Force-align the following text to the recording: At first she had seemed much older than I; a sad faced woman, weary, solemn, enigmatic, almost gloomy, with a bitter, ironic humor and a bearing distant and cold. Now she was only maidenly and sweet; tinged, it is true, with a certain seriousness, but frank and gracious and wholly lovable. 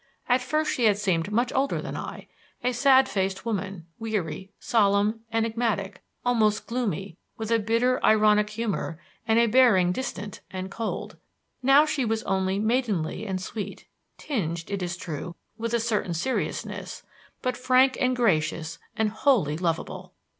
At 0.27 0.41
first 0.41 0.71
she 0.73 0.85
had 0.85 0.97
seemed 0.97 1.31
much 1.31 1.53
older 1.53 1.79
than 1.79 1.95
I; 1.95 2.27
a 2.63 2.71
sad 2.73 3.07
faced 3.07 3.45
woman, 3.45 3.85
weary, 3.99 4.51
solemn, 4.59 5.19
enigmatic, 5.31 6.01
almost 6.25 6.65
gloomy, 6.65 7.17
with 7.37 7.51
a 7.51 7.59
bitter, 7.59 8.03
ironic 8.03 8.49
humor 8.49 8.99
and 9.27 9.37
a 9.37 9.45
bearing 9.45 9.91
distant 9.91 10.39
and 10.49 10.71
cold. 10.71 11.17
Now 11.61 11.85
she 11.85 12.03
was 12.03 12.23
only 12.23 12.57
maidenly 12.57 13.27
and 13.27 13.39
sweet; 13.39 13.85
tinged, 14.17 14.71
it 14.71 14.81
is 14.81 14.97
true, 14.97 15.35
with 15.59 15.71
a 15.71 15.79
certain 15.79 16.15
seriousness, 16.15 17.03
but 17.43 17.55
frank 17.55 17.95
and 18.01 18.15
gracious 18.15 18.79
and 18.97 19.09
wholly 19.09 19.55
lovable. 19.55 20.15